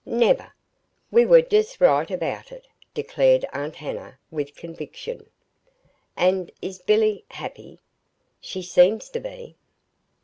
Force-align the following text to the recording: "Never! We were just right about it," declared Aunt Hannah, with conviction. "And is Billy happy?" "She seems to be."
"Never! 0.03 0.55
We 1.11 1.27
were 1.27 1.43
just 1.43 1.79
right 1.79 2.09
about 2.09 2.51
it," 2.51 2.67
declared 2.95 3.45
Aunt 3.53 3.75
Hannah, 3.75 4.17
with 4.31 4.55
conviction. 4.55 5.29
"And 6.17 6.51
is 6.59 6.79
Billy 6.79 7.23
happy?" 7.29 7.77
"She 8.39 8.63
seems 8.63 9.09
to 9.11 9.19
be." 9.19 9.57